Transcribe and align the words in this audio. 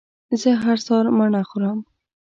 زه 0.41 0.49
هر 0.63 0.77
سهار 0.85 1.05
مڼه 1.17 1.41
خورم 1.49 1.79